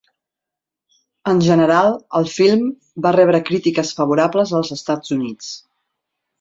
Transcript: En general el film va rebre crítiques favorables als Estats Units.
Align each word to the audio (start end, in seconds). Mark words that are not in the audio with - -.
En 1.31 1.41
general 1.47 1.93
el 2.21 2.25
film 2.37 2.65
va 3.07 3.13
rebre 3.19 3.43
crítiques 3.53 3.95
favorables 4.03 4.57
als 4.63 4.75
Estats 4.81 5.17
Units. 5.21 5.55